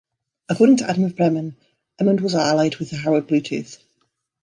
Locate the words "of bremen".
1.03-1.57